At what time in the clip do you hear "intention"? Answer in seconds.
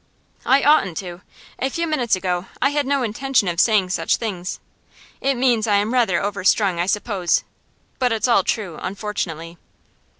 3.03-3.47